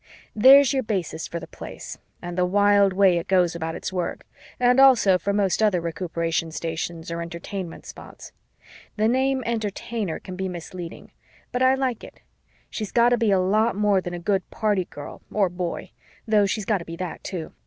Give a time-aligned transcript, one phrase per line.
[0.35, 4.25] There's your basis for the Place and the wild way it goes about its work,
[4.59, 8.31] and also for most other Recuperation Stations or Entertainment Spots.
[8.95, 11.11] The name Entertainer can be misleading,
[11.51, 12.21] but I like it.
[12.67, 15.91] She's got to be a lot more than a good party girl or boy
[16.27, 17.53] though she's got to be that too.